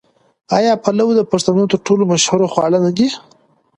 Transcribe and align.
آیا 0.57 0.73
پلو 0.83 1.07
د 1.15 1.21
پښتنو 1.31 1.63
تر 1.71 1.79
ټولو 1.85 2.03
مشهور 2.11 2.41
خواړه 2.53 2.79
نه 2.85 2.91
دي؟ 2.97 3.07